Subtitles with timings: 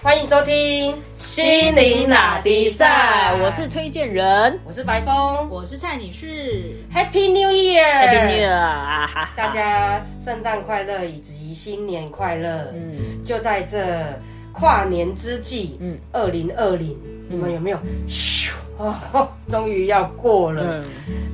[0.00, 6.72] 欢迎收听心灵拉迪赛，我是推荐人，我是白峰，我是蔡女士。
[6.94, 9.10] Happy New Year！Happy New Year 啊！
[9.12, 12.68] 哈哈大家圣诞快乐以及新年快乐。
[12.72, 14.16] 嗯，就在这
[14.52, 16.96] 跨年之际，嗯嗯，二零二零，
[17.28, 17.78] 你们有没有？
[18.08, 20.62] 咻哦， 终于要过了。
[20.64, 20.84] 嗯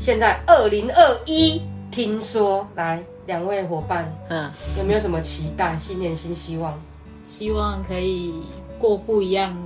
[0.00, 1.60] 现在二零二一，
[1.90, 5.76] 听说来两位伙伴嗯，有没有什么期待？
[5.78, 6.82] 新年新希望。
[7.24, 8.34] 希望可以
[8.78, 9.56] 过不一样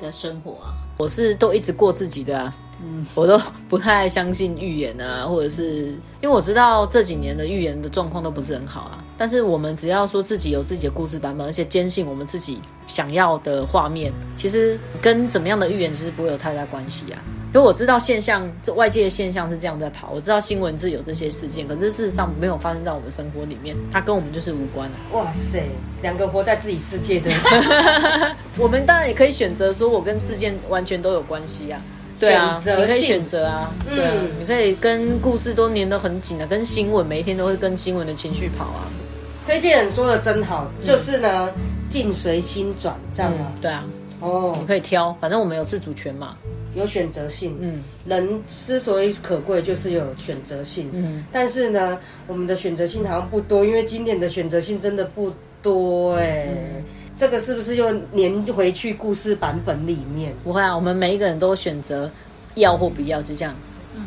[0.00, 0.74] 的生活啊！
[0.98, 2.54] 我是都一直过自己的啊。
[2.84, 5.86] 嗯，我都不太相信预言啊，或者是
[6.20, 9.02] 因为我知道这几年的预言的状况都不是很好啊。
[9.16, 17.22] 但是我们只要说自己有自己的故事版本，而且坚信我们自己想要的画面，其实跟怎么样的预言其实不会有太大关系啊。
[17.56, 24.96] 因为我知道现象，这外界的现象是这样在跑，我知道新闻是有这些事件，可是事实上没有发生在我们生活里面，它跟我们就是无关啊。
[25.12, 25.62] 哇塞，
[26.02, 27.30] 两个活在自己世界的，
[28.60, 31.80] 我们当然也可以选择说，我跟事件完全都有关系啊。
[32.20, 38.84] 对啊，你可以选择啊，对啊，嗯你可以跟故事都粘得很紧啊，跟新闻每一天都会跟新闻的情绪跑啊。
[39.46, 41.48] 推荐人说的真好，就是呢，
[41.88, 43.50] 境随心转，这样吗？
[43.62, 43.82] 对啊，
[44.20, 46.36] 哦你，可以挑，反正我们有自主权嘛。
[46.76, 47.56] 有选择性。
[47.60, 50.88] 嗯人之所以可贵，就是有选择性。
[50.92, 56.84] 嗯，但是呢，我们的选择性好像不多，因为经典的选择性真的不多哎、嗯
[57.18, 60.34] 这个是不是又粘回去故事版本里面？
[60.44, 62.10] 不会啊，我们每一个人都选择
[62.56, 63.54] 要或不要，就这样。
[63.96, 64.04] 嗯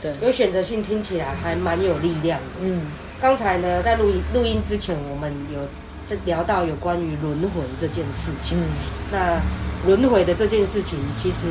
[0.00, 2.46] 对，有选择性听起来还蛮有力量的。
[2.62, 2.82] 嗯
[3.20, 5.60] 刚才呢，在录音录音之前，我们有
[6.06, 8.56] 在聊到有关于轮回这件事情。
[8.56, 8.62] 嗯
[9.10, 9.40] 那
[9.84, 11.48] 轮回的这件事情，其实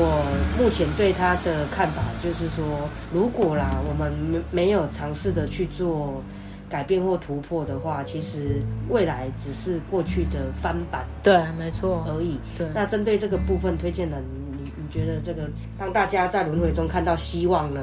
[0.00, 0.22] 我
[0.56, 2.64] 目前对他的看法就是说，
[3.12, 6.22] 如果啦，我们没没有尝试的去做
[6.70, 12.04] 改变或突破的话，其实未来只是过去的翻版对，没错。
[12.06, 12.38] 而已。
[12.56, 14.18] 对，那针对这个部分，推荐的，
[14.52, 17.80] 你你觉得这个让大家在轮回中看到希望呢？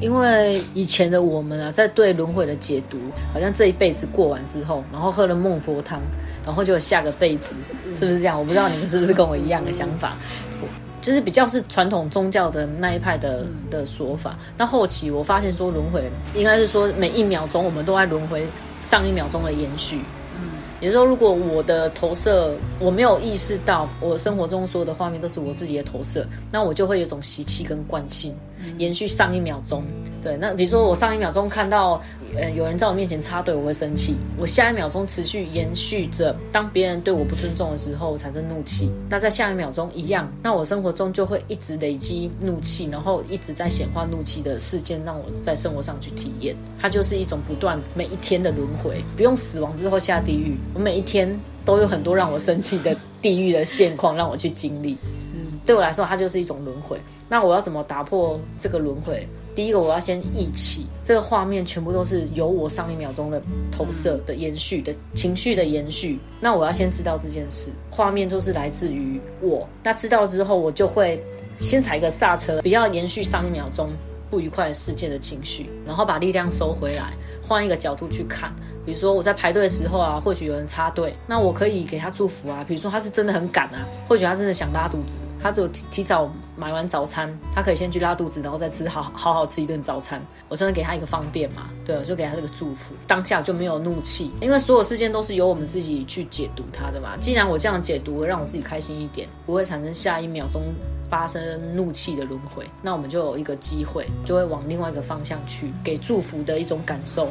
[0.00, 2.98] 因为以前的我们啊，在对轮回的解读，
[3.32, 6.00] 好像这一辈子过完之后，然后喝了孟婆汤，
[6.44, 7.56] 然后就有下个辈子，
[7.96, 8.38] 是不是这样？
[8.38, 10.16] 我不知道你们是不是跟我一样的想法。
[11.06, 14.36] 就是比较是传统宗教的那一派的的说法。
[14.58, 18.44] 那后期我发现说轮回应该是说每一秒钟我们都在轮回
[18.80, 20.00] 上一秒钟的延续。
[20.80, 28.34] 也就是说，如果我的投射我没有意识到，我生活中所有的画面都是我自己的投射，那我就会有种习气跟惯性，
[28.78, 29.84] 延续上一秒钟。
[30.22, 32.02] 对，那比如说我上一秒钟看到
[32.36, 46.56] 呃有人在我面前插队，我会生气；我下一秒钟持续延续着，当别人对我不尊重的时候产生怒气，那在下一秒钟一样，那我生活中就会一直累积怒气，然后一直在显化怒气的事件，让我在生活上去体验。
[46.76, 51.32] 它就是一种不断每一天的轮回，不用死亡之后下地狱，我每一天
[51.64, 54.96] 都有很多让我生气的地狱的现况让我去经历。
[55.66, 56.98] 对我来说，它就是一种轮回。
[57.28, 59.26] 那我要怎么打破这个轮回？
[59.54, 66.18] 第一个，我要先忆起这个画面全部都是由我上一秒钟的投射的延续的情绪的延续。
[66.40, 69.66] 那我要先知道这件事，画面就是来自于我。
[69.82, 71.20] 那知道之后，我就会
[71.58, 73.88] 先踩一个刹车，不要延续上一秒钟
[74.30, 78.54] 不愉快的事件的情绪，然后把力量收回来，换一个角度去看。
[78.84, 82.62] 比如说我在排队的时候啊，或许有人插队，那我可以给他祝福啊。
[82.68, 90.20] 比如说他是真的很赶啊，或许他真的想拉肚子，他就提早买完早餐，他可以先去拉肚子，然后再吃好好好吃一顿早餐。
[90.48, 97.16] 我真的给他一个方便嘛，对，我就给他这个祝福，当下就没有怒气，因为所有事件都是由我们自己去解读它的嘛。
[97.20, 100.62] 既然我这样解读，让我自己开心一点，不会产生下一秒钟
[101.08, 107.28] 发生怒气的轮回，那我们就有一个机会，就会往另外一个方向去，给祝福的一种感受。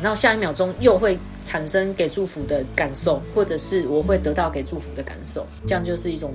[0.00, 1.16] 然后下一秒钟又会
[1.46, 6.32] 产生给祝福的感受，或者是我会得到给祝福的感受，这样就是一种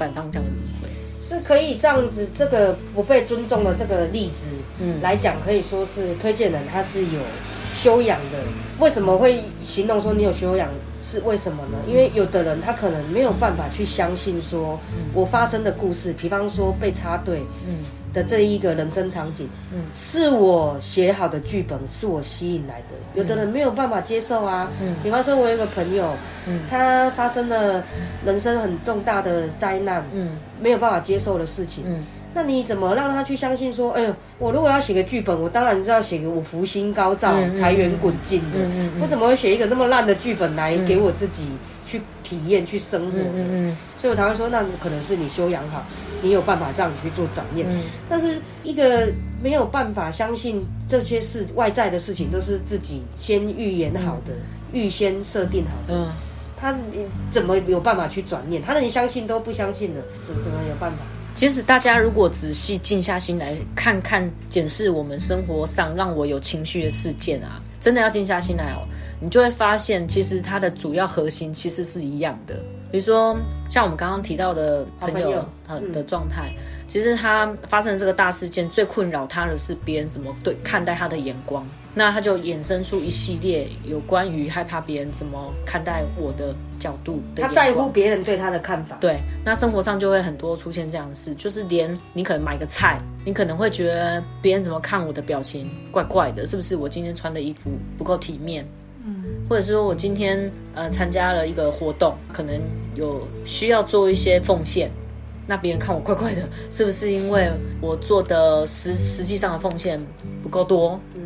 [0.00, 0.88] 反方向的轮回。
[1.28, 4.46] 是可以这样子，这个不被尊重的这个例子，
[4.80, 7.20] 嗯来讲，可以说是推荐人他是有
[7.74, 8.38] 修养的。
[8.80, 10.68] 为什么会形容说你有修养？
[11.08, 11.78] 是为什么呢？
[11.88, 14.78] 因为有的人他可能没有办法去相信说，
[15.12, 22.96] 我发生的故事，比方说被插队嗯的这一个人生场景，嗯是我写好的剧本，是我吸引来的。
[23.14, 24.70] 有的人没有办法接受啊。
[24.80, 26.12] 嗯比方说，我有一个朋友，
[26.46, 27.82] 嗯他发生了
[28.24, 31.84] 人生很重大的灾难，嗯没有办法接受的事情。
[31.86, 38.58] 嗯那你怎么让他去相信说，哎呦，我如果要写个剧本，我当然是要写个我福星高照、财源滚进的。
[38.58, 41.48] 嗯嗯嗯我怎么会写一个那么烂的剧本来给我自己
[41.84, 43.34] 去体验、去生活呢？
[43.34, 45.84] 嗯所以我才会说，那可能是你修养好，
[46.22, 47.66] 你有办法让你去做转念。
[47.70, 49.12] 嗯但是一个
[49.42, 54.32] 没有办法相信这些事外在的事情都是自己先预言好的、
[54.72, 56.08] 预先设定好的，嗯
[56.56, 56.76] 他
[57.30, 58.60] 怎么有办法去转念？
[58.62, 60.98] 他连相信都不相信了，怎怎么有办法？
[61.34, 68.84] 其实大家如果仔细静下心来看看、检视我们生活上让我有情绪的事件啊，真的要静下心来哦，
[69.20, 72.60] 你就会发现，其实它的主要核心其实是一样的。
[72.90, 73.36] 比如说，
[73.68, 75.44] 像我们刚刚提到的朋友
[75.92, 76.52] 的状态，
[76.88, 81.66] 其实他发生这个大事件，最困扰他的是别人怎么对看待他的眼光。
[81.92, 88.96] 那他就衍生出一系列有关于害怕别人怎么看待我的角度的他在乎别人对他的看法。
[89.00, 98.64] 对，那生活上就会很多出现这样的事，就是连你可能买个菜，你可能会觉得别人怎么看我的表情怪怪的，是不是我今天穿的衣服不够体面？
[99.50, 102.54] 嗯，或者是说我今天呃参加了一个活动，可能
[102.94, 104.88] 有需要做一些奉献，
[105.46, 107.50] 那别人看我怪怪的，是不是因为
[107.80, 110.00] 我做的实实际上的奉献
[110.42, 110.98] 不够多？
[111.16, 111.20] 嗯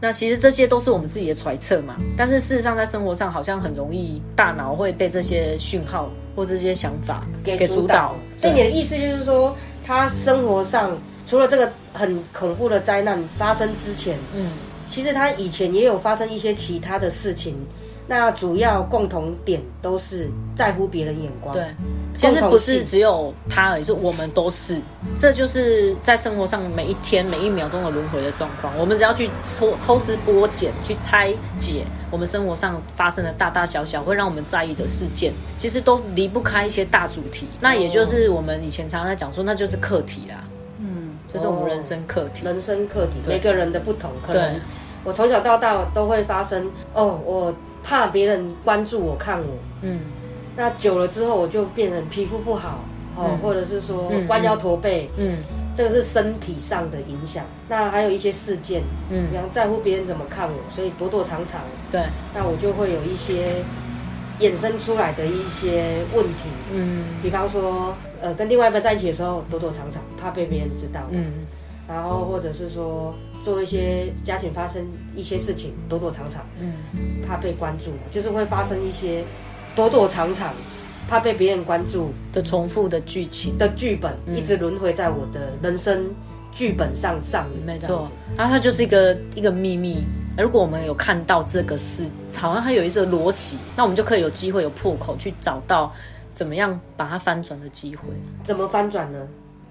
[0.00, 8.14] 那其实这些都是我们自己的揣测嘛，但是事实上在生活上好像很容易大脑会被这些讯号或这些想法给主导。
[8.36, 9.56] 所以你的意思就是说，
[9.86, 10.94] 他生活上
[11.26, 14.50] 除了这个很恐怖的灾难发生之前，嗯，
[14.88, 17.56] 其实他以前也有发生一些其他的事情。
[18.06, 21.54] 那主要共同点都是在乎别人眼光。
[21.54, 21.64] 对，
[22.18, 24.78] 其实不是只有他而已，是我们都是。
[25.18, 28.76] 这就是在生活上每一天每一秒钟的轮回的状况。
[28.78, 37.48] 我们只要去抽抽丝剥茧，去拆解我们生活上发生的大大小小会让我们在意的事件，其实都离不开一些大主题。
[37.58, 40.44] 那也就是我们以前常常在讲说，那就是课题啦。
[41.34, 42.46] 嗯，就是我们人生课题。
[42.46, 44.58] 人生课题，每个人的不同，可能
[45.04, 46.70] 我从小到大都会发生。
[46.94, 47.54] 哦，我。
[47.86, 49.46] 怕别人关注我看我，
[49.82, 50.00] 嗯，
[50.56, 52.82] 那久了之后我就变成皮肤不好
[53.14, 55.36] 哦，或者是说弯腰驼背，嗯，
[55.76, 57.44] 这个是身体上的影响。
[57.68, 61.60] 那还有一些事件，嗯，比方在乎别人怎么看我，所以躲躲藏藏，
[61.92, 62.00] 对，
[62.34, 63.56] 那我就会有一些
[64.40, 67.94] 衍生出来的一些问题，嗯，比方说
[68.24, 71.46] 呃跟另外一半在一起的时候躲躲藏藏，怕被别人知道，嗯，
[71.86, 73.14] 然后或者是说。
[73.44, 74.82] 做一些家庭发生
[75.14, 76.72] 一些事情，躲躲藏藏，嗯，
[77.28, 79.22] 怕被关注，就是会发生一些
[79.76, 80.50] 躲躲藏藏，
[81.10, 83.58] 怕被别人关注的重复的剧情。
[83.58, 86.06] 的剧本，一直轮回在我的人生
[86.52, 87.44] 剧本上上。
[87.52, 87.66] 演。
[87.66, 90.02] 没错，然后它就是一个一个秘密。
[90.38, 95.92] 如果我们有看到这个事，好像它有一个逻辑，那我们就可以有机会有破口去找到
[96.34, 98.08] 怎么样把它翻转的机会。
[98.44, 99.26] 怎么翻转呢？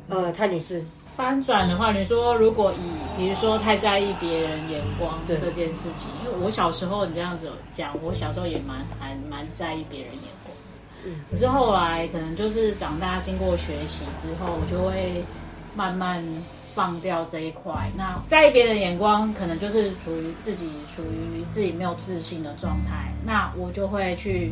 [0.09, 0.83] 呃，蔡女士。
[1.15, 10.55] 翻转的话，你说如果以比如说太在意别人眼光这件事情，因为我小时候你这样子讲，我小时候也蛮还蛮在意别人眼光，
[11.05, 15.23] 嗯，可是后来可能就是长大经过学习之后，我就会
[15.75, 16.25] 慢慢
[16.73, 17.91] 放掉这一块。
[17.95, 24.51] 那在意别人眼光，可能就是属于自己属于自己没有自信的状态，那我就会去。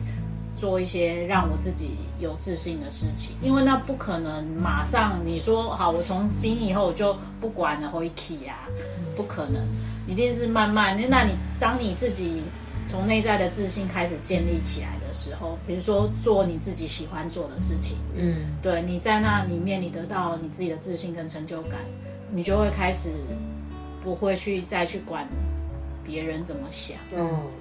[0.55, 8.67] 做一些让我自己有自信的事情，因为那不可能马上你说好，我从今以后我就不管了，会 key 啊，
[9.15, 9.61] 不可能，
[10.07, 10.95] 一定是慢慢。
[11.09, 12.43] 那你当你自己
[12.87, 21.79] 从内在的自信开始建立起来的时候，比如说做你自己喜欢做的事情，嗯，对，你在那里面你得到你自己的自信跟成就感，
[22.31, 23.09] 你就会开始
[24.03, 25.27] 不会去再去管
[26.03, 27.29] 别人怎么想，嗯，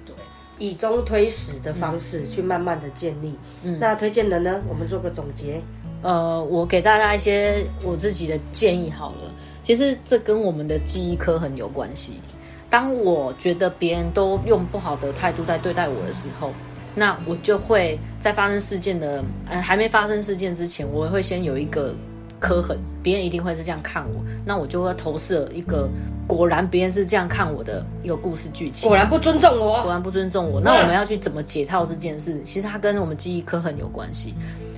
[0.61, 3.33] 以终推始的方式去慢慢的建立。
[3.63, 4.61] 嗯，那推荐人呢？
[4.69, 5.59] 我们做个总结。
[6.03, 9.33] 呃，我给大家一些我自己的建议好了。
[9.63, 12.21] 其实这跟我们的记忆科很有关系。
[12.69, 16.51] 当我觉得别人都用不好的态度在对待我的时候，
[16.93, 21.95] 那我就会在发生事件的呃还没发生事件之前，我会先有一个
[22.39, 25.89] 磕痕，别人一定会是这样看我，那我就会投射一个。
[26.27, 30.61] 果然别人是这样看我的一个故事剧情，果然不尊重我，果然不尊重我。
[30.61, 32.41] 那我们要去怎么解套这件事？
[32.43, 34.33] 其实它跟我们记忆科很有关系。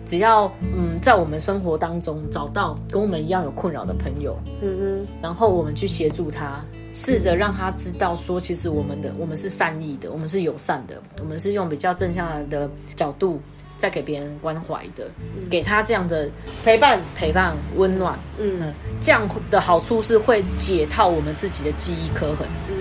[0.05, 6.59] 只要嗯，在我们生活当中找到跟我们一样有困扰的朋友，嗯哼，然后我们去协助他，
[6.91, 13.39] 试着让他知道说，其实我们的我们是善意的，我们是友善的，我们是用比较正向的角度。
[13.83, 15.05] 在给别人关怀的，
[15.49, 16.29] 给他这样的
[16.63, 22.47] 陪伴、陪伴、温暖，嗯，这样的好处是会解套我们自己的记忆刻痕。
[22.69, 22.75] 嗯，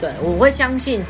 [0.00, 1.04] 对，我会相信，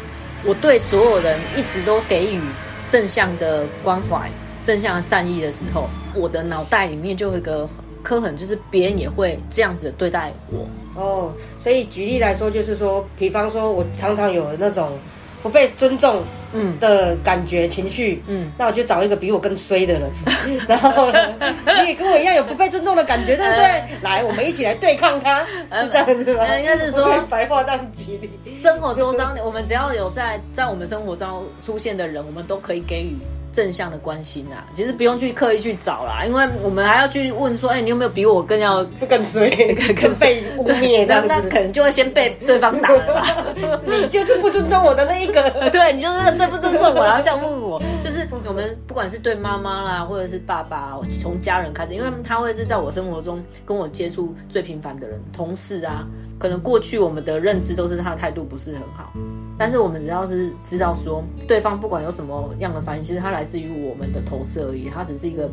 [0.46, 2.40] 我对所有人一直都给予
[2.88, 4.30] 正向的关怀、
[4.64, 7.68] 正向的善意的时候，我的脑袋里面就会个
[8.02, 10.66] 刻痕，就是别人也会这样子对待我。
[10.94, 14.98] 哦，所以举例来说，就是说，比方说，我常常有那种。
[15.42, 16.78] 不被尊重，嗯。
[16.80, 20.10] 的感觉情绪，嗯，那我就找一个比我更衰的人，
[20.68, 21.34] 然后呢，
[21.82, 23.84] 你也跟我一样有不被尊重的感觉，对不对？
[24.02, 25.48] 来，我们一起来对抗他，是
[25.92, 26.44] 这样子吗？
[26.58, 28.30] 应该是说白话这样举例，
[28.62, 33.16] 生活中当我们只要有在在我们生活中出现的人，我们都可以给予
[33.52, 39.50] 正向的关心啊，其实不用去刻意去找啦，因为我们还要去问说，哎、你有没有比我更要更衰，
[39.94, 43.22] 更被污蔑这那样子，那可能就会先被对方打了吧。
[43.84, 45.48] 你就是不尊重我的那一个。
[45.70, 56.06] 对你就是最不尊重我，然后这样问我，就是我们不管是对妈妈啦，或者是爸爸，从家人开始，因为他会是在我生活中跟我接触最频繁的人，同事啊，
[56.38, 59.12] 可能过去我们的认知都是他的态度不是很好，
[59.58, 65.50] 但是我们只要是知道说对方不管有什么样的反应，其实他来自于我们的投射而已，他只是一个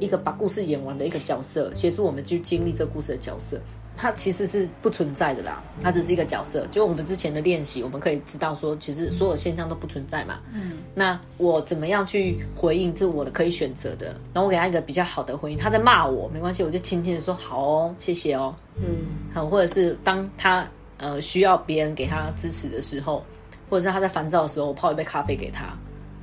[0.00, 3.58] 一个把故事演完的一个角色，协助我们去经历这个故事的角色。
[3.96, 6.66] 它其实是不存在的啦，它只是一个角色。
[6.72, 10.40] 就我们之前的练习，我们可以知道说，其实所有现象都不存在嘛。
[10.52, 14.06] 嗯，那我怎么样去回应，这是我的可以选择的。
[14.32, 18.52] 然后我给他一个比较好的回应，他在骂我没关系，我就轻轻的说好哦，谢谢哦。
[18.78, 18.84] 嗯，
[19.32, 23.24] 好，或者是当他呃需要别人给他支持的时候，
[23.68, 25.66] 或者是他在烦躁的时候，我泡一杯咖啡给他。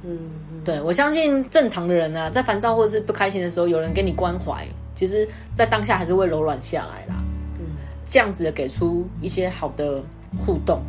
[0.04, 0.18] 嗯，
[0.66, 7.16] 对我相信正常的人啊，在烦躁或者是不开心的时候，有人给你关怀，其实在当下还是会柔软下来啦。
[7.60, 7.66] 嗯
[8.08, 10.02] 这样子的给出一些好的
[10.38, 10.82] 互动，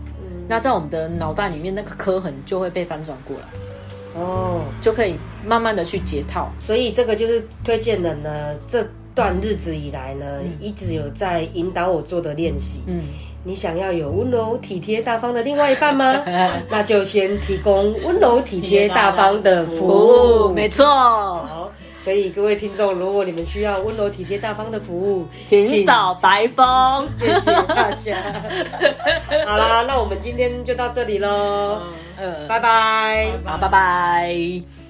[0.49, 6.51] 那在我们的脑袋里面那个刻痕就会被翻转过来，哦，就可以慢慢的去解套。
[6.59, 8.85] 所以这个就是推荐人呢，这
[9.15, 12.81] 段日子以来呢，一直有在引导我做的练习。
[12.87, 13.05] 嗯，
[13.45, 16.23] 你想要有温柔、体贴、大方的另外一半吗？
[16.71, 20.49] 那就先提供温柔、体贴、大方的服务。
[20.49, 21.71] 哦，没错，好，
[22.05, 27.09] 所以各位听众，如果你们需要温柔、体贴、大方的服务，请找白风。
[27.19, 28.17] 谢谢大家。
[29.47, 31.81] 好啦，那我们今天就到这里喽，
[32.21, 33.31] 嗯，拜拜。
[33.45, 34.82] 好，拜拜。